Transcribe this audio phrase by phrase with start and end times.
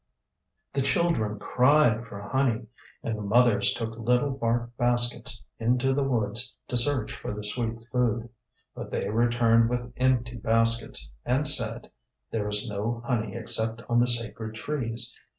[0.73, 2.65] The children cried for honey,
[3.03, 7.77] and the mothers took little bark baskets into the woods to search for the sweet
[7.91, 8.29] food.
[8.73, 11.91] But they returned with empty baskets and said,
[12.31, 15.15] "There is no honey except on the sacred trees.